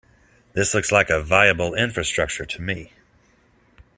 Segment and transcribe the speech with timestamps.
[0.53, 2.91] This looks like a viable infrastructure to me.